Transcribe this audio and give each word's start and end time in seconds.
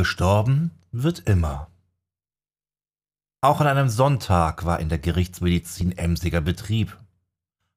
Gestorben 0.00 0.70
wird 0.92 1.28
immer. 1.28 1.68
Auch 3.42 3.60
an 3.60 3.66
einem 3.66 3.90
Sonntag 3.90 4.64
war 4.64 4.80
in 4.80 4.88
der 4.88 4.96
Gerichtsmedizin 4.96 5.92
emsiger 5.98 6.40
Betrieb. 6.40 6.96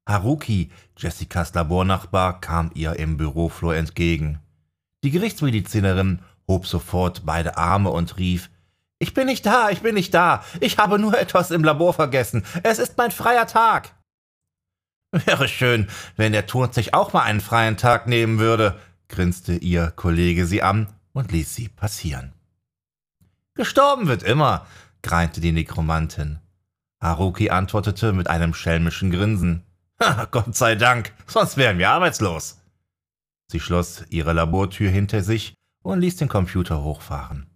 Haruki, 0.08 0.72
Jessicas 0.98 1.54
Labornachbar, 1.54 2.40
kam 2.40 2.72
ihr 2.76 2.96
im 2.96 3.18
Büroflur 3.18 3.76
entgegen. 3.76 4.40
Die 5.04 5.12
Gerichtsmedizinerin 5.12 6.20
hob 6.48 6.66
sofort 6.66 7.26
beide 7.26 7.58
Arme 7.58 7.90
und 7.90 8.18
rief 8.18 8.50
Ich 9.00 9.14
bin 9.14 9.26
nicht 9.26 9.46
da, 9.46 9.70
ich 9.70 9.82
bin 9.82 9.96
nicht 9.96 10.14
da, 10.14 10.46
ich 10.62 10.78
habe 10.78 11.00
nur 11.00 11.20
etwas 11.20 11.52
im 11.52 11.66
Labor 11.66 11.94
vergessen, 11.94 12.46
es 12.64 12.80
ist 12.80 12.98
mein 12.98 13.12
freier 13.12 13.48
Tag. 13.48 13.94
Wäre 15.12 15.50
schön, 15.50 15.90
wenn 16.16 16.32
der 16.32 16.48
Turn 16.48 16.72
sich 16.72 16.94
auch 16.94 17.12
mal 17.12 17.24
einen 17.24 17.42
freien 17.42 17.76
Tag 17.76 18.08
nehmen 18.08 18.40
würde, 18.40 18.80
grinste 19.10 19.56
ihr 19.56 19.92
Kollege 19.92 20.46
sie 20.46 20.62
an 20.62 20.88
und 21.14 21.32
ließ 21.32 21.56
sie 21.56 21.70
passieren. 21.70 22.34
Gestorben 23.56 24.08
wird 24.08 24.24
immer, 24.24 24.66
greinte 25.02 25.40
die 25.40 25.52
Nekromantin. 25.52 26.40
Haruki 27.02 27.50
antwortete 27.50 28.14
mit 28.14 28.28
einem 28.28 28.54
schelmischen 28.54 29.12
Grinsen. 29.12 29.64
Gott 30.32 30.56
sei 30.56 30.76
Dank, 30.76 31.14
sonst 31.28 31.58
wären 31.58 31.78
wir 31.78 31.92
arbeitslos. 31.92 32.60
Sie 33.48 33.60
schloss 33.60 34.04
ihre 34.10 34.34
Labortür 34.34 34.90
hinter 34.90 35.22
sich 35.22 35.54
und 35.84 36.00
ließ 36.00 36.16
den 36.16 36.30
Computer 36.30 36.84
hochfahren. 36.84 37.48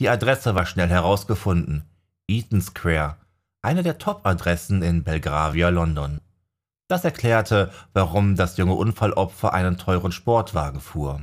Die 0.00 0.08
Adresse 0.08 0.54
war 0.54 0.66
schnell 0.66 0.88
herausgefunden. 0.88 1.84
Eaton 2.28 2.60
Square, 2.60 3.16
eine 3.62 3.82
der 3.82 3.98
Top-Adressen 3.98 4.82
in 4.82 5.04
Belgravia, 5.04 5.68
London. 5.68 6.20
Das 6.88 7.04
erklärte, 7.04 7.72
warum 7.92 8.36
das 8.36 8.56
junge 8.56 8.74
Unfallopfer 8.74 9.52
einen 9.52 9.76
teuren 9.76 10.12
Sportwagen 10.12 10.80
fuhr. 10.80 11.22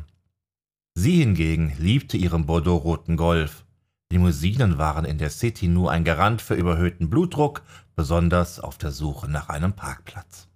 Sie 0.96 1.20
hingegen 1.20 1.74
liebte 1.78 2.18
ihren 2.18 2.46
bordeaux-roten 2.46 3.18
Golf. 3.18 3.66
Limousinen 4.12 4.78
waren 4.78 5.06
in 5.06 5.18
der 5.18 5.32
City 5.32 5.68
nur 5.68 5.92
ein 5.92 6.04
Garant 6.04 6.42
für 6.42 6.54
überhöhten 6.54 7.10
Blutdruck, 7.10 7.64
besonders 7.96 8.60
auf 8.60 8.78
der 8.78 8.92
Suche 8.92 9.28
nach 9.28 9.50
einem 9.50 9.74
Parkplatz. 9.74 10.48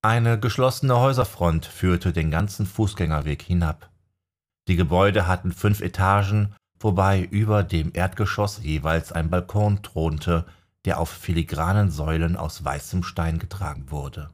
Eine 0.00 0.38
geschlossene 0.38 0.96
Häuserfront 0.96 1.66
führte 1.66 2.12
den 2.12 2.30
ganzen 2.30 2.66
Fußgängerweg 2.66 3.42
hinab. 3.42 3.90
Die 4.68 4.76
Gebäude 4.76 5.26
hatten 5.26 5.52
fünf 5.52 5.80
Etagen, 5.80 6.54
wobei 6.78 7.22
über 7.22 7.62
dem 7.62 7.90
Erdgeschoss 7.92 8.62
jeweils 8.62 9.12
ein 9.12 9.28
Balkon 9.28 9.82
thronte, 9.82 10.46
der 10.84 10.98
auf 10.98 11.10
filigranen 11.10 11.90
Säulen 11.90 12.36
aus 12.36 12.64
weißem 12.64 13.02
Stein 13.02 13.38
getragen 13.38 13.90
wurde. 13.90 14.30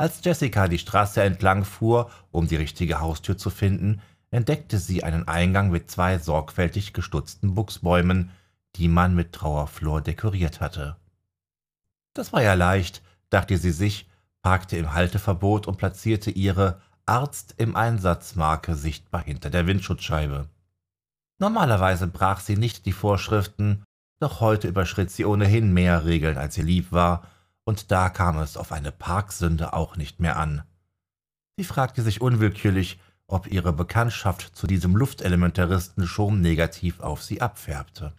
Als 0.00 0.24
Jessica 0.24 0.66
die 0.66 0.78
Straße 0.78 1.22
entlang 1.22 1.62
fuhr, 1.62 2.10
um 2.30 2.48
die 2.48 2.56
richtige 2.56 3.00
Haustür 3.00 3.36
zu 3.36 3.50
finden, 3.50 4.00
entdeckte 4.30 4.78
sie 4.78 5.04
einen 5.04 5.28
Eingang 5.28 5.70
mit 5.70 5.90
zwei 5.90 6.16
sorgfältig 6.16 6.94
gestutzten 6.94 7.54
Buchsbäumen, 7.54 8.30
die 8.76 8.88
man 8.88 9.14
mit 9.14 9.34
Trauerflor 9.34 10.00
dekoriert 10.00 10.62
hatte. 10.62 10.96
Das 12.14 12.32
war 12.32 12.42
ja 12.42 12.54
leicht, 12.54 13.02
dachte 13.28 13.58
sie 13.58 13.72
sich, 13.72 14.08
parkte 14.40 14.78
im 14.78 14.94
Halteverbot 14.94 15.66
und 15.66 15.76
platzierte 15.76 16.30
ihre 16.30 16.80
Arzt 17.04 17.56
im 17.58 17.76
Einsatzmarke 17.76 18.76
sichtbar 18.76 19.22
hinter 19.22 19.50
der 19.50 19.66
Windschutzscheibe. 19.66 20.48
Normalerweise 21.38 22.06
brach 22.06 22.40
sie 22.40 22.56
nicht 22.56 22.86
die 22.86 22.92
Vorschriften, 22.92 23.84
doch 24.18 24.40
heute 24.40 24.66
überschritt 24.66 25.10
sie 25.10 25.26
ohnehin 25.26 25.74
mehr 25.74 26.06
Regeln, 26.06 26.38
als 26.38 26.56
ihr 26.56 26.64
lieb 26.64 26.90
war, 26.90 27.26
und 27.70 27.92
da 27.92 28.08
kam 28.08 28.36
es 28.38 28.56
auf 28.56 28.72
eine 28.72 28.90
Parksünde 28.90 29.74
auch 29.74 29.94
nicht 29.94 30.18
mehr 30.18 30.36
an. 30.36 30.64
Sie 31.56 31.62
fragte 31.62 32.02
sich 32.02 32.20
unwillkürlich, 32.20 32.98
ob 33.28 33.46
ihre 33.46 33.72
Bekanntschaft 33.72 34.56
zu 34.56 34.66
diesem 34.66 34.96
Luftelementaristen 34.96 36.08
schon 36.08 36.40
negativ 36.40 36.98
auf 36.98 37.22
sie 37.22 37.40
abfärbte. 37.40 38.12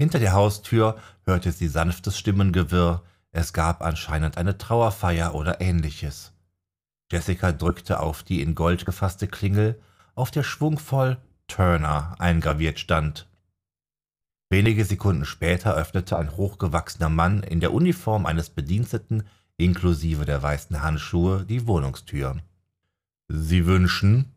Hinter 0.00 0.18
der 0.18 0.32
Haustür 0.32 0.98
hörte 1.26 1.52
sie 1.52 1.68
sanftes 1.68 2.18
Stimmengewirr, 2.18 3.04
es 3.30 3.52
gab 3.52 3.82
anscheinend 3.82 4.36
eine 4.36 4.58
Trauerfeier 4.58 5.36
oder 5.36 5.60
ähnliches. 5.60 6.32
Jessica 7.12 7.52
drückte 7.52 8.00
auf 8.00 8.24
die 8.24 8.42
in 8.42 8.56
Gold 8.56 8.84
gefasste 8.84 9.28
Klingel, 9.28 9.80
auf 10.16 10.32
der 10.32 10.42
schwungvoll 10.42 11.18
Turner 11.46 12.16
eingraviert 12.18 12.80
stand. 12.80 13.28
Wenige 14.52 14.84
Sekunden 14.84 15.24
später 15.24 15.74
öffnete 15.74 16.18
ein 16.18 16.36
hochgewachsener 16.36 17.08
Mann 17.08 17.42
in 17.42 17.60
der 17.60 17.72
Uniform 17.72 18.26
eines 18.26 18.50
Bediensteten 18.50 19.22
inklusive 19.56 20.26
der 20.26 20.42
weißen 20.42 20.82
Handschuhe 20.82 21.46
die 21.46 21.66
Wohnungstür. 21.66 22.36
Sie 23.28 23.64
wünschen? 23.64 24.34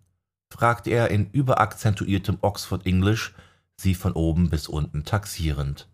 fragte 0.50 0.92
er 0.92 1.12
in 1.12 1.30
überakzentuiertem 1.32 2.38
Oxford 2.40 2.86
English, 2.86 3.34
sie 3.76 3.94
von 3.94 4.14
oben 4.14 4.50
bis 4.50 4.70
unten 4.70 5.04
taxierend. 5.04 5.90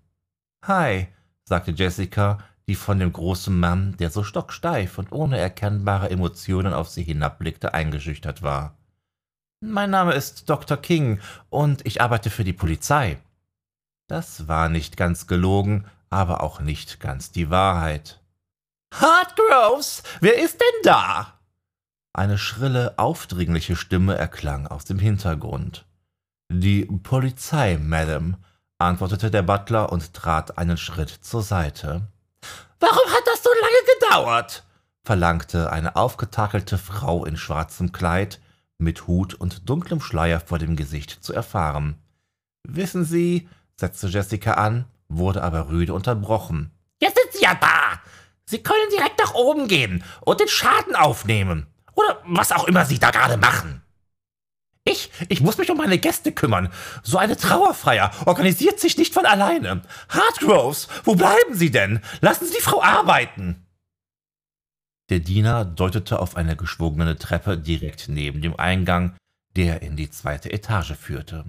Hi, 0.67 1.07
sagte 1.43 1.71
Jessica, 1.71 2.43
die 2.67 2.75
von 2.75 2.99
dem 2.99 3.11
großen 3.11 3.59
Mann, 3.59 3.97
der 3.97 4.11
so 4.11 4.23
stocksteif 4.23 4.99
und 4.99 5.11
ohne 5.11 5.39
erkennbare 5.39 6.11
Emotionen 6.11 6.73
auf 6.73 6.89
sie 6.89 7.01
hinabblickte, 7.01 7.73
eingeschüchtert 7.73 8.43
war. 8.43 8.77
Mein 9.61 9.89
Name 9.89 10.13
ist 10.13 10.47
Dr. 10.47 10.77
King 10.77 11.19
und 11.49 11.83
ich 11.87 12.01
arbeite 12.03 12.29
für 12.29 12.43
die 12.43 12.53
Polizei. 12.53 13.17
Das 14.11 14.49
war 14.49 14.67
nicht 14.67 14.97
ganz 14.97 15.25
gelogen, 15.25 15.85
aber 16.09 16.43
auch 16.43 16.59
nicht 16.59 16.99
ganz 16.99 17.31
die 17.31 17.49
Wahrheit. 17.49 18.19
Hartgroves, 18.93 20.03
wer 20.19 20.37
ist 20.37 20.59
denn 20.59 20.81
da? 20.83 21.39
Eine 22.11 22.37
schrille, 22.37 22.95
aufdringliche 22.97 23.77
Stimme 23.77 24.17
erklang 24.17 24.67
aus 24.67 24.83
dem 24.83 24.99
Hintergrund. 24.99 25.85
Die 26.51 26.83
Polizei, 26.83 27.77
Madame, 27.81 28.37
antwortete 28.79 29.31
der 29.31 29.43
Butler 29.43 29.93
und 29.93 30.13
trat 30.13 30.57
einen 30.57 30.75
Schritt 30.75 31.09
zur 31.09 31.41
Seite. 31.41 32.01
Warum 32.81 33.13
hat 33.13 33.23
das 33.27 33.41
so 33.41 33.49
lange 33.61 34.25
gedauert? 34.25 34.65
verlangte 35.05 35.71
eine 35.71 35.95
aufgetakelte 35.95 36.77
Frau 36.77 37.23
in 37.23 37.37
schwarzem 37.37 37.93
Kleid, 37.93 38.41
mit 38.77 39.07
Hut 39.07 39.35
und 39.35 39.69
dunklem 39.69 40.01
Schleier 40.01 40.41
vor 40.41 40.59
dem 40.59 40.75
Gesicht 40.75 41.23
zu 41.23 41.31
erfahren. 41.31 41.95
Wissen 42.67 43.05
Sie, 43.05 43.47
setzte 43.81 44.07
Jessica 44.07 44.53
an, 44.53 44.85
wurde 45.09 45.43
aber 45.43 45.67
rüde 45.67 45.93
unterbrochen. 45.93 46.71
Jetzt 47.01 47.17
sind 47.17 47.33
Sie 47.33 47.43
ja 47.43 47.53
da! 47.55 47.99
Sie 48.45 48.63
können 48.63 48.89
direkt 48.91 49.19
nach 49.19 49.33
oben 49.33 49.67
gehen 49.67 50.03
und 50.21 50.39
den 50.39 50.47
Schaden 50.47 50.95
aufnehmen. 50.95 51.67
Oder 51.93 52.21
was 52.25 52.51
auch 52.51 52.67
immer 52.67 52.85
Sie 52.85 52.99
da 52.99 53.11
gerade 53.11 53.37
machen. 53.37 53.81
Ich, 54.83 55.11
ich 55.29 55.41
muss 55.41 55.57
mich 55.57 55.69
um 55.69 55.77
meine 55.77 55.99
Gäste 55.99 56.31
kümmern. 56.31 56.69
So 57.03 57.17
eine 57.17 57.37
Trauerfeier 57.37 58.11
organisiert 58.25 58.79
sich 58.79 58.97
nicht 58.97 59.13
von 59.13 59.25
alleine. 59.25 59.83
Hartgroves, 60.09 60.87
wo 61.03 61.15
bleiben 61.15 61.53
Sie 61.53 61.71
denn? 61.71 62.01
Lassen 62.19 62.45
Sie 62.45 62.55
die 62.55 62.63
Frau 62.63 62.81
arbeiten. 62.81 63.65
Der 65.09 65.19
Diener 65.19 65.65
deutete 65.65 66.19
auf 66.19 66.35
eine 66.35 66.55
geschwungene 66.55 67.17
Treppe 67.17 67.57
direkt 67.57 68.09
neben 68.09 68.41
dem 68.41 68.57
Eingang, 68.57 69.15
der 69.55 69.81
in 69.81 69.95
die 69.95 70.09
zweite 70.09 70.51
Etage 70.51 70.93
führte. 70.93 71.45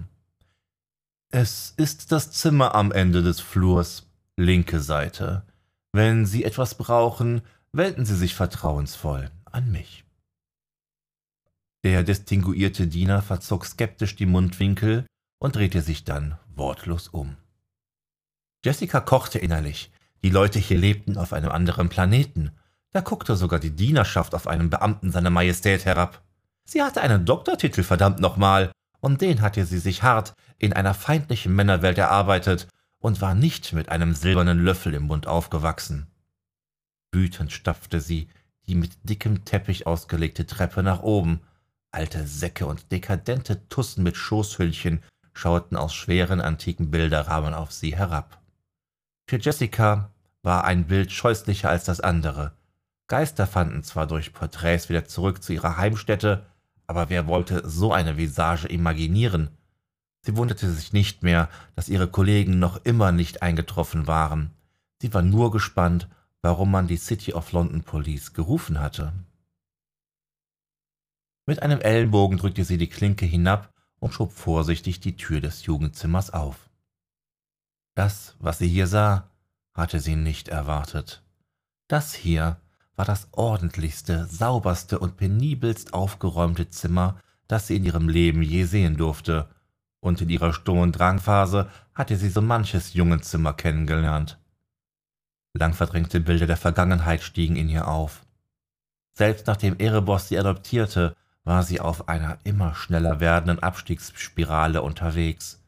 Es 1.35 1.73
ist 1.77 2.11
das 2.11 2.29
Zimmer 2.31 2.75
am 2.75 2.91
Ende 2.91 3.23
des 3.23 3.39
Flurs, 3.39 4.05
linke 4.37 4.79
Seite. 4.79 5.41
Wenn 5.91 6.27
Sie 6.27 6.43
etwas 6.43 6.75
brauchen, 6.75 7.41
wenden 7.71 8.05
Sie 8.05 8.15
sich 8.15 8.35
vertrauensvoll 8.35 9.31
an 9.45 9.71
mich. 9.71 10.05
Der 11.83 12.03
distinguierte 12.03 12.85
Diener 12.85 13.23
verzog 13.23 13.65
skeptisch 13.65 14.15
die 14.15 14.27
Mundwinkel 14.27 15.07
und 15.39 15.55
drehte 15.55 15.81
sich 15.81 16.03
dann 16.03 16.37
wortlos 16.53 17.07
um. 17.07 17.35
Jessica 18.63 18.99
kochte 18.99 19.39
innerlich. 19.39 19.91
Die 20.23 20.29
Leute 20.29 20.59
hier 20.59 20.77
lebten 20.77 21.17
auf 21.17 21.33
einem 21.33 21.49
anderen 21.49 21.89
Planeten. 21.89 22.51
Da 22.91 23.01
guckte 23.01 23.35
sogar 23.35 23.57
die 23.57 23.75
Dienerschaft 23.75 24.35
auf 24.35 24.45
einen 24.45 24.69
Beamten 24.69 25.11
seiner 25.11 25.31
Majestät 25.31 25.85
herab. 25.85 26.21
Sie 26.63 26.83
hatte 26.83 27.01
einen 27.01 27.25
Doktortitel, 27.25 27.81
verdammt 27.81 28.19
nochmal, 28.19 28.71
und 29.03 29.19
den 29.19 29.41
hatte 29.41 29.65
sie 29.65 29.79
sich 29.79 30.01
hart 30.01 30.33
in 30.57 30.71
einer 30.71 30.93
feindlichen 30.93 31.53
Männerwelt 31.53 31.97
erarbeitet 31.97 32.69
und 32.99 33.19
war 33.19 33.35
nicht 33.35 33.73
mit 33.73 33.89
einem 33.89 34.13
silbernen 34.13 34.63
Löffel 34.63 34.93
im 34.93 35.03
Mund 35.03 35.27
aufgewachsen. 35.27 36.07
Wütend 37.11 37.51
stapfte 37.51 37.99
sie 37.99 38.29
die 38.65 38.75
mit 38.75 38.91
dickem 39.03 39.43
Teppich 39.43 39.85
ausgelegte 39.85 40.45
Treppe 40.45 40.83
nach 40.83 41.01
oben. 41.01 41.41
Alte 41.91 42.25
Säcke 42.25 42.65
und 42.65 42.93
dekadente 42.93 43.67
Tussen 43.67 44.03
mit 44.03 44.15
Schoßhüllchen 44.15 45.03
schauten 45.33 45.75
aus 45.75 45.93
schweren 45.93 46.39
antiken 46.39 46.89
Bilderrahmen 46.89 47.53
auf 47.53 47.73
sie 47.73 47.97
herab. 47.97 48.39
Für 49.27 49.37
Jessica 49.37 50.11
war 50.43 50.63
ein 50.63 50.87
Bild 50.87 51.11
scheußlicher 51.11 51.69
als 51.69 51.83
das 51.83 51.99
andere. 51.99 52.53
Geister 53.07 53.47
fanden 53.47 53.83
zwar 53.83 54.07
durch 54.07 54.31
Porträts 54.31 54.87
wieder 54.87 55.03
zurück 55.03 55.43
zu 55.43 55.51
ihrer 55.51 55.75
Heimstätte, 55.75 56.45
aber 56.87 57.09
wer 57.09 57.27
wollte 57.27 57.67
so 57.67 57.91
eine 57.91 58.17
Visage 58.17 58.67
imaginieren? 58.67 59.49
Sie 60.21 60.37
wunderte 60.37 60.69
sich 60.71 60.93
nicht 60.93 61.23
mehr, 61.23 61.49
dass 61.75 61.89
ihre 61.89 62.07
Kollegen 62.07 62.59
noch 62.59 62.83
immer 62.85 63.11
nicht 63.11 63.41
eingetroffen 63.41 64.07
waren. 64.07 64.51
Sie 65.01 65.13
war 65.13 65.21
nur 65.21 65.51
gespannt, 65.51 66.07
warum 66.41 66.71
man 66.71 66.87
die 66.87 66.97
City 66.97 67.33
of 67.33 67.51
London 67.51 67.83
Police 67.83 68.33
gerufen 68.33 68.79
hatte. 68.79 69.13
Mit 71.45 71.61
einem 71.61 71.81
Ellenbogen 71.81 72.37
drückte 72.37 72.63
sie 72.63 72.77
die 72.77 72.89
Klinke 72.89 73.25
hinab 73.25 73.73
und 73.99 74.13
schob 74.13 74.31
vorsichtig 74.31 75.01
die 75.01 75.17
Tür 75.17 75.41
des 75.41 75.65
Jugendzimmers 75.65 76.31
auf. 76.31 76.69
Das, 77.95 78.35
was 78.39 78.59
sie 78.59 78.67
hier 78.67 78.87
sah, 78.87 79.29
hatte 79.73 79.99
sie 79.99 80.15
nicht 80.15 80.47
erwartet. 80.47 81.21
Das 81.89 82.13
hier 82.13 82.57
war 82.95 83.05
das 83.05 83.27
ordentlichste, 83.31 84.25
sauberste 84.25 84.99
und 84.99 85.17
penibelst 85.17 85.93
aufgeräumte 85.93 86.69
Zimmer, 86.69 87.19
das 87.47 87.67
sie 87.67 87.75
in 87.75 87.85
ihrem 87.85 88.09
Leben 88.09 88.41
je 88.41 88.65
sehen 88.65 88.97
durfte, 88.97 89.49
und 89.99 90.21
in 90.21 90.29
ihrer 90.29 90.53
Sturm- 90.53 90.79
und 90.79 90.91
Drangphase 90.93 91.69
hatte 91.93 92.17
sie 92.17 92.29
so 92.29 92.41
manches 92.41 92.93
Jungenzimmer 92.93 93.53
kennengelernt. 93.53 94.37
Lang 95.53 95.73
verdrängte 95.73 96.19
Bilder 96.19 96.47
der 96.47 96.57
Vergangenheit 96.57 97.21
stiegen 97.21 97.55
in 97.55 97.69
ihr 97.69 97.87
auf. 97.87 98.25
Selbst 99.13 99.47
nachdem 99.47 99.77
Erebos 99.79 100.27
sie 100.27 100.37
adoptierte, 100.37 101.15
war 101.43 101.63
sie 101.63 101.79
auf 101.79 102.09
einer 102.09 102.37
immer 102.43 102.73
schneller 102.73 103.19
werdenden 103.19 103.61
Abstiegsspirale 103.61 104.81
unterwegs. 104.81 105.61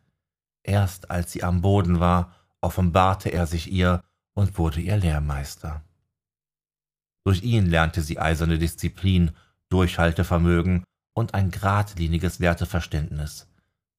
Erst 0.63 1.11
als 1.11 1.31
sie 1.31 1.43
am 1.43 1.61
Boden 1.61 1.99
war, 1.99 2.33
offenbarte 2.61 3.29
er 3.29 3.45
sich 3.45 3.71
ihr 3.71 4.03
und 4.33 4.57
wurde 4.57 4.81
ihr 4.81 4.97
Lehrmeister. 4.97 5.83
Durch 7.25 7.43
ihn 7.43 7.65
lernte 7.65 8.01
sie 8.01 8.19
eiserne 8.19 8.59
Disziplin, 8.59 9.31
Durchhaltevermögen 9.69 10.83
und 11.13 11.33
ein 11.33 11.49
geradliniges 11.49 12.39
Werteverständnis. 12.39 13.47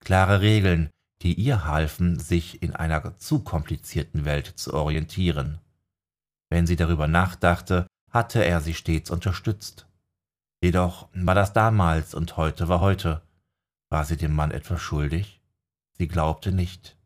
Klare 0.01 0.41
Regeln, 0.41 0.91
die 1.23 1.35
ihr 1.35 1.65
halfen, 1.65 2.19
sich 2.19 2.63
in 2.63 2.75
einer 2.75 3.19
zu 3.19 3.41
komplizierten 3.41 4.25
Welt 4.25 4.47
zu 4.47 4.75
orientieren. 4.75 5.59
Wenn 6.51 6.67
sie 6.67 6.77
darüber 6.77 7.09
nachdachte, 7.09 7.87
hatte 8.11 8.45
er 8.45 8.61
sie 8.61 8.75
stets 8.75 9.11
unterstützt. 9.11 9.89
Jedoch 10.63 11.09
war 11.13 11.35
das 11.35 11.53
damals 11.53 12.15
und 12.15 12.37
heute 12.37 12.69
war 12.69 12.81
heute. 12.81 13.23
War 13.91 14.05
sie 14.05 14.17
dem 14.17 14.35
Mann 14.35 14.53
etwas 14.53 14.81
schuldig? 14.81 15.41
Sie 15.99 16.07
glaubte 16.07 16.53
nicht. 16.53 16.97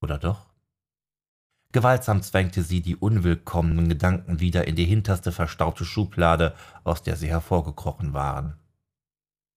Oder 0.00 0.18
doch? 0.18 0.51
Gewaltsam 1.72 2.22
zwängte 2.22 2.62
sie 2.62 2.82
die 2.82 2.96
unwillkommenen 2.96 3.88
Gedanken 3.88 4.40
wieder 4.40 4.66
in 4.66 4.76
die 4.76 4.84
hinterste 4.84 5.32
verstaubte 5.32 5.86
Schublade, 5.86 6.54
aus 6.84 7.02
der 7.02 7.16
sie 7.16 7.28
hervorgekrochen 7.28 8.12
waren. 8.12 8.58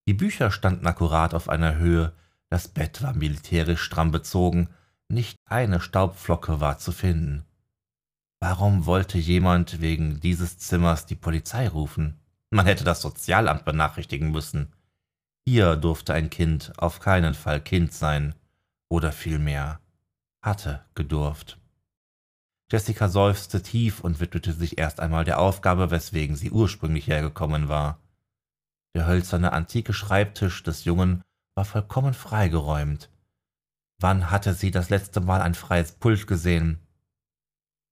Die 0.08 0.14
Bücher 0.14 0.50
standen 0.50 0.86
akkurat 0.86 1.34
auf 1.34 1.48
einer 1.48 1.76
Höhe, 1.76 2.12
das 2.48 2.68
Bett 2.68 3.02
war 3.02 3.12
militärisch 3.12 3.82
stramm 3.82 4.12
bezogen, 4.12 4.68
nicht 5.08 5.36
eine 5.44 5.80
Staubflocke 5.80 6.60
war 6.60 6.78
zu 6.78 6.92
finden. 6.92 7.44
Warum 8.40 8.86
wollte 8.86 9.18
jemand 9.18 9.80
wegen 9.80 10.20
dieses 10.20 10.58
Zimmers 10.58 11.06
die 11.06 11.16
Polizei 11.16 11.68
rufen? 11.68 12.18
Man 12.50 12.66
hätte 12.66 12.84
das 12.84 13.02
Sozialamt 13.02 13.64
benachrichtigen 13.64 14.30
müssen. 14.30 14.72
Hier 15.44 15.76
durfte 15.76 16.14
ein 16.14 16.30
Kind 16.30 16.72
auf 16.76 17.00
keinen 17.00 17.34
Fall 17.34 17.60
Kind 17.60 17.92
sein, 17.92 18.34
oder 18.88 19.12
vielmehr 19.12 19.80
hatte 20.42 20.84
gedurft. 20.94 21.58
Jessica 22.70 23.08
seufzte 23.08 23.62
tief 23.62 24.00
und 24.00 24.18
widmete 24.18 24.52
sich 24.52 24.78
erst 24.78 24.98
einmal 24.98 25.24
der 25.24 25.38
Aufgabe, 25.38 25.90
weswegen 25.90 26.34
sie 26.34 26.50
ursprünglich 26.50 27.06
hergekommen 27.06 27.68
war. 27.68 28.00
Der 28.96 29.06
hölzerne 29.06 29.52
antike 29.52 29.92
Schreibtisch 29.92 30.62
des 30.62 30.84
Jungen 30.84 31.22
war 31.54 31.64
vollkommen 31.64 32.14
freigeräumt. 32.14 33.10
Wann 34.00 34.30
hatte 34.30 34.52
sie 34.52 34.70
das 34.70 34.90
letzte 34.90 35.20
Mal 35.20 35.40
ein 35.42 35.54
freies 35.54 35.92
Pult 35.92 36.26
gesehen? 36.26 36.80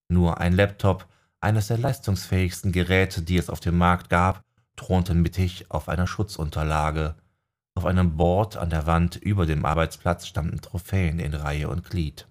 Nur 0.09 0.39
ein 0.39 0.53
Laptop, 0.53 1.07
eines 1.41 1.69
der 1.69 1.79
leistungsfähigsten 1.79 2.73
Geräte, 2.73 3.23
die 3.23 3.37
es 3.37 3.51
auf 3.51 3.61
dem 3.61 3.79
Markt 3.79 4.11
gab, 4.11 4.43
thronte 4.77 5.15
mittig 5.15 5.71
auf 5.71 5.89
einer 5.89 6.07
Schutzunterlage. 6.07 7.15
Auf 7.77 7.85
einem 7.85 8.17
Board 8.17 8.57
an 8.57 8.71
der 8.71 8.87
Wand 8.87 9.17
über 9.17 9.47
dem 9.47 9.65
Arbeitsplatz 9.65 10.27
standen 10.27 10.61
Trophäen 10.61 11.19
in 11.19 11.35
Reihe 11.35 11.69
und 11.69 11.89
Glied. 11.89 12.27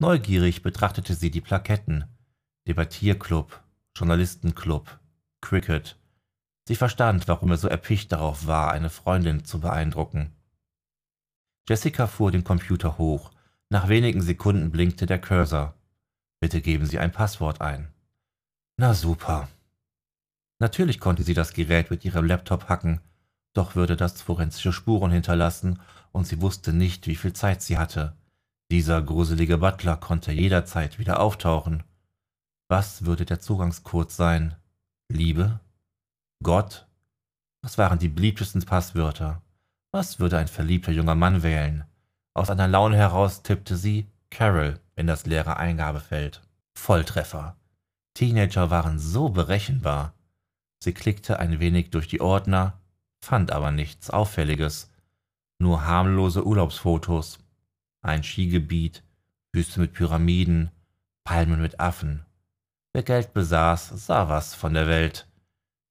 Neugierig 0.00 0.62
betrachtete 0.62 1.14
sie 1.14 1.30
die 1.30 1.42
Plaketten. 1.42 2.04
Debattierclub, 2.66 3.62
Journalistenclub, 3.94 4.98
Cricket. 5.42 5.98
Sie 6.66 6.74
verstand, 6.74 7.28
warum 7.28 7.50
er 7.50 7.58
so 7.58 7.68
erpicht 7.68 8.10
darauf 8.10 8.46
war, 8.46 8.72
eine 8.72 8.88
Freundin 8.88 9.44
zu 9.44 9.60
beeindrucken. 9.60 10.32
Jessica 11.68 12.06
fuhr 12.06 12.30
den 12.30 12.44
Computer 12.44 12.96
hoch. 12.96 13.30
Nach 13.68 13.88
wenigen 13.88 14.22
Sekunden 14.22 14.70
blinkte 14.70 15.04
der 15.04 15.20
Cursor. 15.20 15.74
Bitte 16.40 16.62
geben 16.62 16.86
Sie 16.86 16.98
ein 16.98 17.12
Passwort 17.12 17.60
ein. 17.60 17.92
Na 18.78 18.94
super. 18.94 19.50
Natürlich 20.60 20.98
konnte 20.98 21.24
sie 21.24 21.34
das 21.34 21.52
Gerät 21.52 21.90
mit 21.90 22.06
ihrem 22.06 22.24
Laptop 22.24 22.70
hacken, 22.70 23.02
doch 23.52 23.74
würde 23.74 23.96
das 23.96 24.22
forensische 24.22 24.72
Spuren 24.72 25.10
hinterlassen 25.10 25.78
und 26.10 26.26
sie 26.26 26.40
wusste 26.40 26.72
nicht, 26.72 27.06
wie 27.06 27.16
viel 27.16 27.34
Zeit 27.34 27.60
sie 27.60 27.76
hatte. 27.76 28.16
Dieser 28.70 29.02
gruselige 29.02 29.58
Butler 29.58 29.96
konnte 29.96 30.30
jederzeit 30.30 31.00
wieder 31.00 31.18
auftauchen. 31.18 31.82
Was 32.68 33.04
würde 33.04 33.24
der 33.24 33.40
Zugangscode 33.40 34.12
sein? 34.12 34.54
Liebe? 35.08 35.58
Gott? 36.44 36.86
Was 37.62 37.78
waren 37.78 37.98
die 37.98 38.08
beliebtesten 38.08 38.64
Passwörter? 38.64 39.42
Was 39.90 40.20
würde 40.20 40.38
ein 40.38 40.46
verliebter 40.46 40.92
junger 40.92 41.16
Mann 41.16 41.42
wählen? 41.42 41.84
Aus 42.32 42.48
einer 42.48 42.68
Laune 42.68 42.96
heraus 42.96 43.42
tippte 43.42 43.76
sie 43.76 44.06
Carol 44.30 44.78
in 44.94 45.08
das 45.08 45.26
leere 45.26 45.56
Eingabefeld. 45.56 46.40
Volltreffer. 46.78 47.56
Teenager 48.14 48.70
waren 48.70 49.00
so 49.00 49.30
berechenbar. 49.30 50.14
Sie 50.78 50.92
klickte 50.92 51.40
ein 51.40 51.58
wenig 51.58 51.90
durch 51.90 52.06
die 52.06 52.20
Ordner, 52.20 52.78
fand 53.20 53.50
aber 53.50 53.72
nichts 53.72 54.10
Auffälliges. 54.10 54.92
Nur 55.58 55.84
harmlose 55.86 56.46
Urlaubsfotos, 56.46 57.40
ein 58.02 58.22
Skigebiet, 58.22 59.02
Wüste 59.52 59.80
mit 59.80 59.92
Pyramiden, 59.92 60.70
Palmen 61.24 61.60
mit 61.60 61.80
Affen. 61.80 62.24
Wer 62.92 63.02
Geld 63.02 63.32
besaß, 63.32 64.06
sah 64.06 64.28
was 64.28 64.54
von 64.54 64.74
der 64.74 64.86
Welt. 64.86 65.28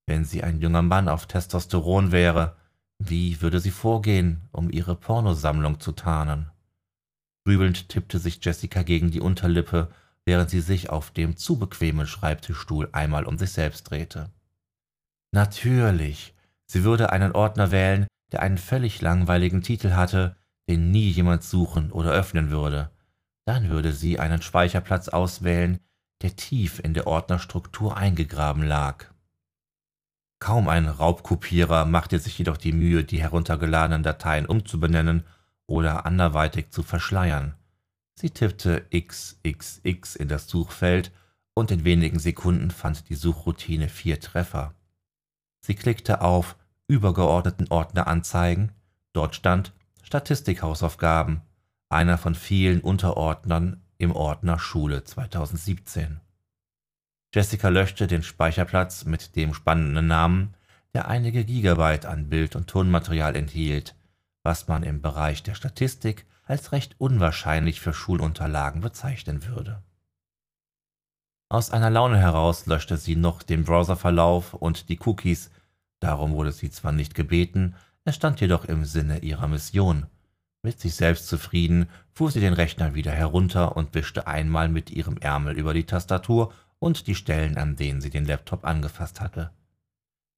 Wenn 0.06 0.24
sie 0.24 0.42
ein 0.42 0.60
junger 0.60 0.82
Mann 0.82 1.08
auf 1.08 1.26
Testosteron 1.26 2.12
wäre, 2.12 2.56
wie 2.98 3.40
würde 3.40 3.60
sie 3.60 3.70
vorgehen, 3.70 4.42
um 4.52 4.70
ihre 4.70 4.94
Pornosammlung 4.94 5.80
zu 5.80 5.92
tarnen? 5.92 6.50
Grübelnd 7.46 7.88
tippte 7.88 8.18
sich 8.18 8.44
Jessica 8.44 8.82
gegen 8.82 9.10
die 9.10 9.20
Unterlippe, 9.20 9.90
während 10.26 10.50
sie 10.50 10.60
sich 10.60 10.90
auf 10.90 11.10
dem 11.10 11.36
zu 11.36 11.58
bequemen 11.58 12.06
Schreibtischstuhl 12.06 12.90
einmal 12.92 13.24
um 13.24 13.38
sich 13.38 13.52
selbst 13.52 13.84
drehte. 13.90 14.30
Natürlich, 15.32 16.34
sie 16.66 16.84
würde 16.84 17.10
einen 17.12 17.32
Ordner 17.32 17.70
wählen, 17.70 18.06
der 18.32 18.42
einen 18.42 18.58
völlig 18.58 19.00
langweiligen 19.00 19.62
Titel 19.62 19.92
hatte, 19.92 20.36
den 20.70 20.92
nie 20.92 21.10
jemand 21.10 21.42
suchen 21.42 21.90
oder 21.90 22.12
öffnen 22.12 22.50
würde. 22.50 22.90
Dann 23.44 23.70
würde 23.70 23.92
sie 23.92 24.20
einen 24.20 24.40
Speicherplatz 24.40 25.08
auswählen, 25.08 25.80
der 26.22 26.36
tief 26.36 26.78
in 26.78 26.94
der 26.94 27.08
Ordnerstruktur 27.08 27.96
eingegraben 27.96 28.62
lag. 28.62 29.06
Kaum 30.38 30.68
ein 30.68 30.86
Raubkopierer 30.86 31.84
machte 31.84 32.18
sich 32.18 32.38
jedoch 32.38 32.56
die 32.56 32.72
Mühe, 32.72 33.04
die 33.04 33.20
heruntergeladenen 33.20 34.02
Dateien 34.02 34.46
umzubenennen 34.46 35.24
oder 35.66 36.06
anderweitig 36.06 36.70
zu 36.70 36.82
verschleiern. 36.82 37.54
Sie 38.14 38.30
tippte 38.30 38.86
XXX 38.94 40.16
in 40.16 40.28
das 40.28 40.48
Suchfeld 40.48 41.10
und 41.54 41.70
in 41.70 41.84
wenigen 41.84 42.20
Sekunden 42.20 42.70
fand 42.70 43.08
die 43.08 43.14
Suchroutine 43.16 43.88
vier 43.88 44.20
Treffer. 44.20 44.74
Sie 45.60 45.74
klickte 45.74 46.20
auf 46.20 46.56
Übergeordneten 46.86 47.68
Ordner 47.70 48.06
anzeigen. 48.06 48.72
Dort 49.12 49.34
stand 49.34 49.72
Statistikhausaufgaben, 50.02 51.42
einer 51.88 52.18
von 52.18 52.34
vielen 52.34 52.80
Unterordnern 52.80 53.82
im 53.98 54.12
Ordner 54.12 54.58
Schule 54.58 55.04
2017. 55.04 56.20
Jessica 57.34 57.68
löschte 57.68 58.06
den 58.06 58.22
Speicherplatz 58.22 59.04
mit 59.04 59.36
dem 59.36 59.54
spannenden 59.54 60.06
Namen, 60.06 60.54
der 60.94 61.08
einige 61.08 61.44
Gigabyte 61.44 62.06
an 62.06 62.28
Bild- 62.28 62.56
und 62.56 62.66
Tonmaterial 62.68 63.36
enthielt, 63.36 63.94
was 64.42 64.66
man 64.68 64.82
im 64.82 65.00
Bereich 65.00 65.42
der 65.42 65.54
Statistik 65.54 66.26
als 66.44 66.72
recht 66.72 66.96
unwahrscheinlich 66.98 67.80
für 67.80 67.92
Schulunterlagen 67.92 68.80
bezeichnen 68.80 69.46
würde. 69.46 69.82
Aus 71.48 71.70
einer 71.70 71.90
Laune 71.90 72.18
heraus 72.18 72.66
löschte 72.66 72.96
sie 72.96 73.16
noch 73.16 73.42
den 73.42 73.64
Browserverlauf 73.64 74.54
und 74.54 74.88
die 74.88 74.98
Cookies, 75.00 75.50
darum 76.00 76.32
wurde 76.32 76.52
sie 76.52 76.70
zwar 76.70 76.92
nicht 76.92 77.14
gebeten, 77.14 77.74
es 78.04 78.16
stand 78.16 78.40
jedoch 78.40 78.64
im 78.64 78.84
Sinne 78.84 79.18
ihrer 79.18 79.48
Mission. 79.48 80.06
Mit 80.62 80.80
sich 80.80 80.94
selbst 80.94 81.26
zufrieden 81.26 81.88
fuhr 82.12 82.30
sie 82.30 82.40
den 82.40 82.52
Rechner 82.52 82.94
wieder 82.94 83.12
herunter 83.12 83.76
und 83.76 83.94
wischte 83.94 84.26
einmal 84.26 84.68
mit 84.68 84.90
ihrem 84.90 85.16
Ärmel 85.18 85.58
über 85.58 85.74
die 85.74 85.84
Tastatur 85.84 86.52
und 86.78 87.06
die 87.06 87.14
Stellen, 87.14 87.56
an 87.56 87.76
denen 87.76 88.00
sie 88.00 88.10
den 88.10 88.26
Laptop 88.26 88.64
angefasst 88.64 89.20
hatte. 89.20 89.50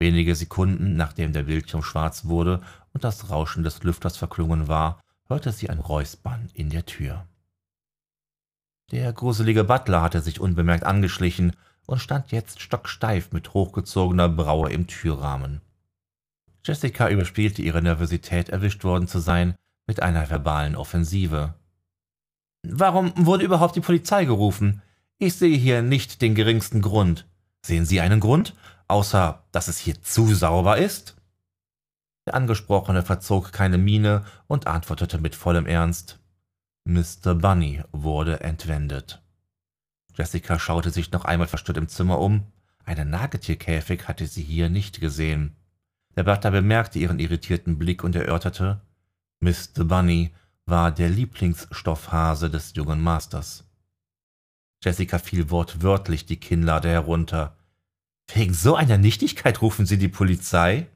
Wenige 0.00 0.35
Sekunden 0.35 0.97
nachdem 0.97 1.33
der 1.33 1.45
Bildschirm 1.45 1.83
schwarz 1.83 2.25
wurde 2.25 2.61
und 2.92 3.04
das 3.04 3.31
Rauschen 3.31 3.62
des 3.62 3.83
Lüfters 3.83 4.16
verklungen 4.16 4.69
war, 4.69 5.00
hörte 5.28 5.52
sie 5.52 5.71
ein 5.71 5.78
Räuspern 5.78 6.50
in 6.54 6.71
der 6.71 6.87
Tür. 6.87 7.26
Der 8.90 9.12
gruselige 9.12 9.64
Butler 9.64 10.02
hatte 10.02 10.21
sich 10.21 10.40
unbemerkt 10.40 10.85
angeschlichen 10.85 11.52
und 11.87 12.00
stand 12.00 12.33
jetzt 12.33 12.61
stocksteif 12.61 13.33
mit 13.33 13.54
hochgezogener 13.54 14.28
Braue 14.28 14.71
im 14.71 14.87
Türrahmen. 14.87 15.62
Jessica 16.64 17.09
überspielte 17.09 17.62
ihre 17.62 17.83
Nervosität, 17.83 18.49
erwischt 18.49 18.85
worden 18.85 19.09
zu 19.09 19.19
sein, 19.19 19.54
mit 19.87 20.00
einer 20.00 20.31
verbalen 20.31 20.76
Offensive. 20.76 21.54
Warum 22.62 23.12
wurde 23.16 23.45
überhaupt 23.45 23.75
die 23.75 23.81
Polizei 23.81 24.25
gerufen? 24.25 24.83
Ich 25.19 25.35
sehe 25.35 25.57
hier 25.57 25.83
nicht 25.83 26.23
den 26.23 26.35
geringsten 26.35 26.81
Grund. 26.81 27.26
Sehen 27.64 27.85
Sie 27.85 28.00
einen 28.00 28.21
Grund, 28.21 28.54
außer 28.88 29.45
dass 29.52 29.69
es 29.69 29.78
hier 29.78 30.00
zu 30.02 30.35
sauber 30.35 30.78
ist? 30.78 31.16
Der 32.26 32.35
Angesprochene 32.35 33.02
verzog 33.02 33.52
keine 33.52 33.78
Miene 33.78 34.25
und 34.47 34.66
antwortete 34.66 35.19
mit 35.19 35.35
vollem 35.35 35.66
Ernst. 35.66 36.21
Mr. 36.85 37.35
Bunny 37.35 37.83
wurde 37.90 38.40
entwendet. 38.40 39.23
Jessica 40.14 40.59
schaute 40.59 40.90
sich 40.90 41.11
noch 41.11 41.25
einmal 41.25 41.49
verstört 41.49 41.78
im 41.78 41.88
Zimmer 41.88 42.21
um. 42.21 42.47
Einen 42.85 43.11
Nagetierkäfig 43.11 44.09
hatte 44.09 44.26
sie 44.26 44.42
hier 44.42 44.69
nicht 44.69 45.00
gesehen. 45.00 45.57
Der 46.16 46.25
Butler 46.25 46.50
bemerkte 46.50 46.99
ihren 46.99 47.19
irritierten 47.19 47.78
Blick 47.78 48.04
und 48.04 48.14
erörterte, 48.14 48.81
Mr. 49.40 49.85
Bunny 49.85 50.33
war 50.66 50.92
der 50.92 51.09
Lieblingsstoffhase 51.09 52.50
des 52.50 52.75
jungen 52.75 53.00
Masters. 53.00 53.64
Jessica 54.83 55.19
fiel 55.19 55.50
wortwörtlich 55.50 56.26
die 56.26 56.38
Kinnlade 56.38 56.88
herunter. 56.88 57.57
Wegen 58.33 58.54
so 58.54 58.75
einer 58.75 58.99
Nichtigkeit 58.99 59.62
rufen 59.62 59.87
Sie 59.87 59.99
die 59.99 60.09
Polizei? 60.09 60.88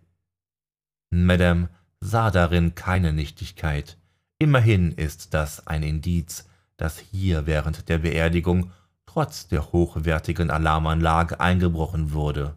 Madame 1.10 1.68
sah 2.00 2.30
darin 2.30 2.74
keine 2.74 3.12
Nichtigkeit. 3.12 3.96
Immerhin 4.38 4.92
ist 4.92 5.34
das 5.34 5.66
ein 5.66 5.82
Indiz, 5.82 6.48
dass 6.76 6.98
hier 6.98 7.46
während 7.46 7.88
der 7.88 7.98
Beerdigung 7.98 8.72
trotz 9.06 9.48
der 9.48 9.72
hochwertigen 9.72 10.50
Alarmanlage 10.50 11.40
eingebrochen 11.40 12.12
wurde. 12.12 12.56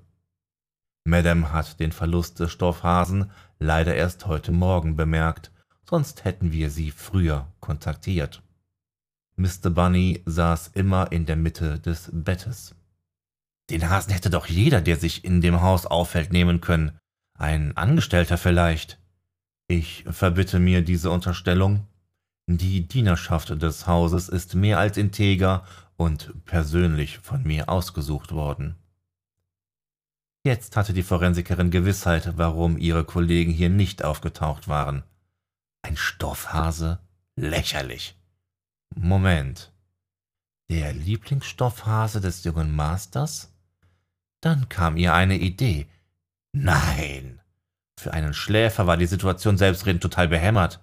Madame 1.09 1.51
hat 1.51 1.79
den 1.79 1.91
Verlust 1.91 2.39
des 2.39 2.51
Stoffhasen 2.51 3.31
leider 3.57 3.95
erst 3.95 4.27
heute 4.27 4.51
Morgen 4.51 4.95
bemerkt, 4.95 5.51
sonst 5.89 6.23
hätten 6.23 6.51
wir 6.51 6.69
sie 6.69 6.91
früher 6.91 7.47
kontaktiert. 7.59 8.43
Mr. 9.35 9.69
Bunny 9.69 10.21
saß 10.25 10.71
immer 10.75 11.11
in 11.11 11.25
der 11.25 11.35
Mitte 11.35 11.79
des 11.79 12.09
Bettes. 12.13 12.75
Den 13.69 13.89
Hasen 13.89 14.13
hätte 14.13 14.29
doch 14.29 14.47
jeder, 14.47 14.81
der 14.81 14.97
sich 14.97 15.23
in 15.23 15.41
dem 15.41 15.61
Haus 15.61 15.85
aufhält, 15.85 16.31
nehmen 16.31 16.61
können. 16.61 16.97
Ein 17.37 17.75
Angestellter 17.77 18.37
vielleicht. 18.37 18.99
Ich 19.67 20.03
verbitte 20.09 20.59
mir 20.59 20.81
diese 20.81 21.09
Unterstellung. 21.09 21.87
Die 22.47 22.87
Dienerschaft 22.87 23.61
des 23.61 23.87
Hauses 23.87 24.27
ist 24.27 24.55
mehr 24.55 24.79
als 24.79 24.97
integer 24.97 25.63
und 25.97 26.33
persönlich 26.45 27.19
von 27.19 27.43
mir 27.43 27.69
ausgesucht 27.69 28.31
worden. 28.31 28.75
Jetzt 30.43 30.77
hatte 30.77 30.93
die 30.93 31.03
Forensikerin 31.03 31.69
Gewissheit, 31.69 32.37
warum 32.37 32.77
ihre 32.77 33.03
Kollegen 33.03 33.51
hier 33.51 33.69
nicht 33.69 34.03
aufgetaucht 34.03 34.67
waren. 34.67 35.03
Ein 35.81 35.97
Stoffhase? 35.97 36.99
Lächerlich. 37.35 38.17
Moment. 38.95 39.71
Der 40.69 40.93
Lieblingsstoffhase 40.93 42.21
des 42.21 42.43
jungen 42.43 42.75
Masters? 42.75 43.51
Dann 44.41 44.69
kam 44.69 44.97
ihr 44.97 45.13
eine 45.13 45.37
Idee. 45.37 45.87
Nein. 46.53 47.41
Für 47.99 48.13
einen 48.13 48.33
Schläfer 48.33 48.87
war 48.87 48.95
die 48.95 49.05
Situation 49.05 49.57
selbstredend 49.57 50.01
total 50.01 50.29
behämmert. 50.29 50.79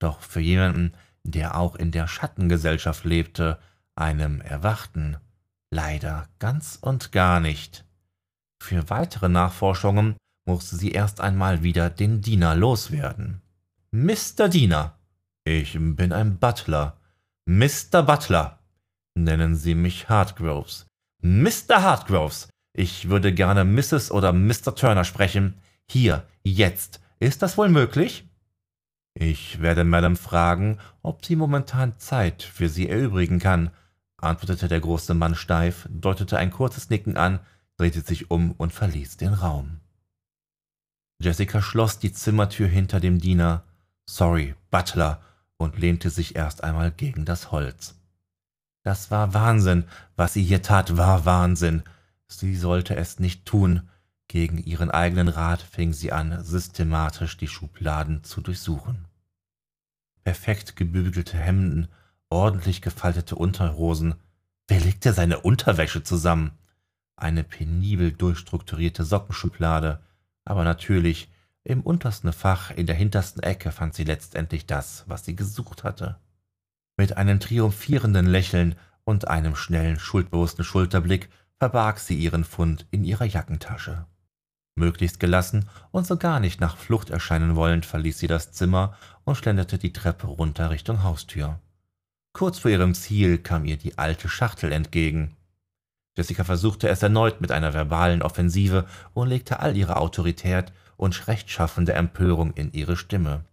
Doch 0.00 0.20
für 0.20 0.40
jemanden, 0.40 0.92
der 1.22 1.56
auch 1.56 1.76
in 1.76 1.92
der 1.92 2.08
Schattengesellschaft 2.08 3.04
lebte, 3.04 3.58
einem 3.94 4.40
Erwachten, 4.40 5.16
leider 5.70 6.28
ganz 6.38 6.76
und 6.80 7.12
gar 7.12 7.40
nicht. 7.40 7.85
Für 8.62 8.88
weitere 8.90 9.28
Nachforschungen 9.28 10.16
musste 10.46 10.76
sie 10.76 10.92
erst 10.92 11.20
einmal 11.20 11.62
wieder 11.62 11.90
den 11.90 12.20
Diener 12.20 12.54
loswerden. 12.54 13.42
Mr. 13.90 14.48
Diener. 14.48 14.98
Ich 15.44 15.78
bin 15.78 16.12
ein 16.12 16.38
Butler. 16.38 16.98
Mr. 17.46 18.02
Butler. 18.02 18.58
Nennen 19.14 19.54
Sie 19.54 19.74
mich 19.74 20.08
Hartgroves. 20.08 20.86
Mr. 21.22 21.82
Hartgroves. 21.82 22.48
Ich 22.72 23.08
würde 23.08 23.32
gerne 23.32 23.64
Mrs. 23.64 24.10
oder 24.10 24.32
Mr. 24.32 24.74
Turner 24.74 25.04
sprechen. 25.04 25.54
Hier, 25.88 26.26
jetzt. 26.42 27.00
Ist 27.18 27.42
das 27.42 27.56
wohl 27.56 27.68
möglich? 27.68 28.28
Ich 29.14 29.62
werde 29.62 29.84
Madame 29.84 30.16
fragen, 30.16 30.78
ob 31.00 31.24
sie 31.24 31.36
momentan 31.36 31.98
Zeit 31.98 32.42
für 32.42 32.68
Sie 32.68 32.86
erübrigen 32.86 33.38
kann, 33.38 33.70
antwortete 34.18 34.68
der 34.68 34.80
große 34.80 35.14
Mann 35.14 35.34
steif, 35.34 35.88
deutete 35.88 36.36
ein 36.36 36.50
kurzes 36.50 36.90
Nicken 36.90 37.16
an, 37.16 37.40
drehte 37.76 38.00
sich 38.00 38.30
um 38.30 38.52
und 38.52 38.72
verließ 38.72 39.16
den 39.16 39.34
Raum. 39.34 39.80
Jessica 41.18 41.62
schloss 41.62 41.98
die 41.98 42.12
Zimmertür 42.12 42.68
hinter 42.68 43.00
dem 43.00 43.18
Diener, 43.18 43.64
sorry, 44.06 44.54
Butler, 44.70 45.22
und 45.56 45.78
lehnte 45.78 46.10
sich 46.10 46.36
erst 46.36 46.62
einmal 46.62 46.90
gegen 46.90 47.24
das 47.24 47.50
Holz. 47.50 47.94
Das 48.82 49.10
war 49.10 49.34
Wahnsinn, 49.34 49.84
was 50.14 50.34
sie 50.34 50.42
hier 50.42 50.62
tat, 50.62 50.96
war 50.96 51.24
Wahnsinn. 51.24 51.82
Sie 52.28 52.54
sollte 52.54 52.94
es 52.94 53.18
nicht 53.18 53.46
tun. 53.46 53.88
Gegen 54.28 54.58
ihren 54.58 54.90
eigenen 54.90 55.28
Rat 55.28 55.62
fing 55.62 55.92
sie 55.92 56.12
an, 56.12 56.44
systematisch 56.44 57.36
die 57.36 57.48
Schubladen 57.48 58.22
zu 58.22 58.40
durchsuchen. 58.40 59.06
Perfekt 60.24 60.76
gebügelte 60.76 61.38
Hemden, 61.38 61.88
ordentlich 62.28 62.82
gefaltete 62.82 63.36
Unterhosen. 63.36 64.16
Wer 64.68 64.80
legte 64.80 65.12
seine 65.12 65.40
Unterwäsche 65.40 66.02
zusammen? 66.02 66.52
Eine 67.16 67.44
penibel 67.44 68.12
durchstrukturierte 68.12 69.04
Sockenschublade, 69.04 70.00
aber 70.44 70.64
natürlich 70.64 71.30
im 71.64 71.80
untersten 71.80 72.32
Fach 72.32 72.70
in 72.70 72.86
der 72.86 72.94
hintersten 72.94 73.42
Ecke 73.42 73.72
fand 73.72 73.94
sie 73.94 74.04
letztendlich 74.04 74.66
das, 74.66 75.04
was 75.08 75.24
sie 75.24 75.34
gesucht 75.34 75.82
hatte. 75.82 76.20
Mit 76.96 77.16
einem 77.16 77.40
triumphierenden 77.40 78.26
Lächeln 78.26 78.76
und 79.04 79.28
einem 79.28 79.56
schnellen, 79.56 79.98
schuldbewussten 79.98 80.64
Schulterblick 80.64 81.28
verbarg 81.58 81.98
sie 81.98 82.16
ihren 82.16 82.44
Fund 82.44 82.86
in 82.90 83.04
ihrer 83.04 83.24
Jackentasche. 83.24 84.06
Möglichst 84.76 85.18
gelassen 85.18 85.68
und 85.90 86.06
so 86.06 86.16
gar 86.18 86.38
nicht 86.38 86.60
nach 86.60 86.76
Flucht 86.76 87.10
erscheinen 87.10 87.56
wollend, 87.56 87.86
verließ 87.86 88.18
sie 88.18 88.26
das 88.26 88.52
Zimmer 88.52 88.94
und 89.24 89.36
schlenderte 89.36 89.78
die 89.78 89.92
Treppe 89.92 90.26
runter 90.26 90.70
Richtung 90.70 91.02
Haustür. 91.02 91.58
Kurz 92.34 92.58
vor 92.58 92.70
ihrem 92.70 92.94
Ziel 92.94 93.38
kam 93.38 93.64
ihr 93.64 93.78
die 93.78 93.96
alte 93.96 94.28
Schachtel 94.28 94.70
entgegen. 94.72 95.34
Jessica 96.16 96.44
versuchte 96.44 96.88
es 96.88 97.02
erneut 97.02 97.40
mit 97.40 97.52
einer 97.52 97.74
verbalen 97.74 98.22
Offensive 98.22 98.86
und 99.12 99.28
legte 99.28 99.60
all 99.60 99.76
ihre 99.76 99.96
Autorität 99.96 100.72
und 100.96 101.28
rechtschaffende 101.28 101.92
Empörung 101.92 102.52
in 102.54 102.72
ihre 102.72 102.96
Stimme. 102.96 103.44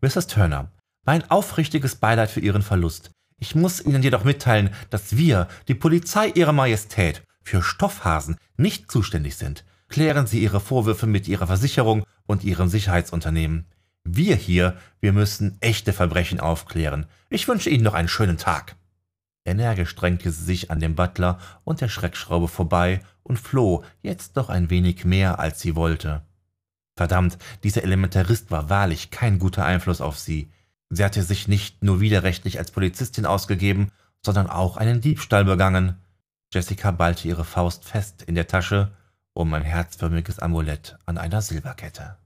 Mrs. 0.00 0.26
Turner, 0.26 0.70
mein 1.04 1.30
aufrichtiges 1.30 1.96
Beileid 1.96 2.30
für 2.30 2.40
Ihren 2.40 2.62
Verlust. 2.62 3.10
Ich 3.38 3.54
muss 3.54 3.84
Ihnen 3.84 4.02
jedoch 4.02 4.24
mitteilen, 4.24 4.70
dass 4.90 5.16
wir, 5.16 5.48
die 5.68 5.74
Polizei 5.74 6.28
Ihrer 6.28 6.52
Majestät, 6.52 7.22
für 7.42 7.62
Stoffhasen 7.62 8.36
nicht 8.56 8.90
zuständig 8.90 9.36
sind. 9.36 9.64
Klären 9.88 10.26
Sie 10.26 10.42
Ihre 10.42 10.60
Vorwürfe 10.60 11.06
mit 11.06 11.26
Ihrer 11.26 11.46
Versicherung 11.46 12.04
und 12.26 12.44
Ihrem 12.44 12.68
Sicherheitsunternehmen. 12.68 13.66
Wir 14.04 14.36
hier, 14.36 14.76
wir 15.00 15.12
müssen 15.12 15.56
echte 15.60 15.92
Verbrechen 15.92 16.40
aufklären. 16.40 17.06
Ich 17.28 17.48
wünsche 17.48 17.70
Ihnen 17.70 17.84
noch 17.84 17.94
einen 17.94 18.08
schönen 18.08 18.38
Tag. 18.38 18.76
Energisch 19.50 19.94
drängte 19.94 20.30
sie 20.30 20.44
sich 20.44 20.70
an 20.70 20.80
dem 20.80 20.94
Butler 20.94 21.38
und 21.64 21.80
der 21.80 21.88
Schreckschraube 21.88 22.48
vorbei 22.48 23.00
und 23.22 23.38
floh 23.38 23.84
jetzt 24.02 24.36
noch 24.36 24.48
ein 24.48 24.70
wenig 24.70 25.04
mehr, 25.04 25.38
als 25.38 25.60
sie 25.60 25.76
wollte. 25.76 26.22
Verdammt, 26.96 27.38
dieser 27.62 27.82
Elementarist 27.82 28.50
war 28.50 28.70
wahrlich 28.70 29.10
kein 29.10 29.38
guter 29.38 29.64
Einfluss 29.64 30.00
auf 30.00 30.18
sie. 30.18 30.50
Sie 30.88 31.04
hatte 31.04 31.22
sich 31.22 31.48
nicht 31.48 31.82
nur 31.82 32.00
widerrechtlich 32.00 32.58
als 32.58 32.70
Polizistin 32.70 33.26
ausgegeben, 33.26 33.90
sondern 34.24 34.48
auch 34.48 34.76
einen 34.76 35.00
Diebstahl 35.00 35.44
begangen. 35.44 35.96
Jessica 36.52 36.90
ballte 36.90 37.28
ihre 37.28 37.44
Faust 37.44 37.84
fest 37.84 38.22
in 38.22 38.34
der 38.34 38.48
Tasche 38.48 38.90
um 39.32 39.54
ein 39.54 39.62
herzförmiges 39.62 40.38
Amulett 40.38 40.98
an 41.06 41.16
einer 41.16 41.40
Silberkette. 41.40 42.16